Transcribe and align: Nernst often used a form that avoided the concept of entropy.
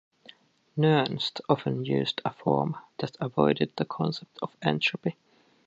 Nernst 0.75 1.41
often 1.47 1.85
used 1.85 2.21
a 2.25 2.33
form 2.33 2.75
that 2.97 3.15
avoided 3.19 3.73
the 3.75 3.85
concept 3.85 4.39
of 4.41 4.49
entropy. 4.59 5.15